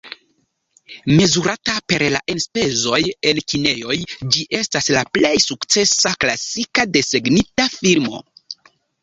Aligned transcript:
Mezurata 1.17 1.75
per 1.91 2.05
la 2.15 2.21
enspezoj 2.33 3.01
en 3.33 3.41
kinejoj 3.53 3.99
ĝi 4.37 4.47
estas 4.61 4.91
la 4.97 5.05
plej 5.19 5.35
sukcesa 5.45 6.15
klasika 6.27 6.89
desegnita 6.99 7.71
filmo. 7.79 8.25